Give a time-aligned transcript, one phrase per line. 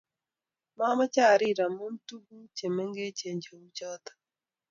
[0.77, 3.91] Mamache arir amu tuku che mengechen che u cho